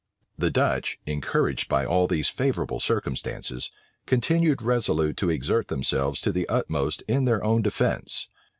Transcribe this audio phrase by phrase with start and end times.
[0.35, 3.69] The Dutch, encouraged by all these favorable circumstances,
[4.07, 8.27] continued resolute to exert themselves to the utmost in their own defence.